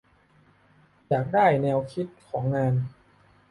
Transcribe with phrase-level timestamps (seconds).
[1.07, 2.73] อยากได้แนวคิดของงาน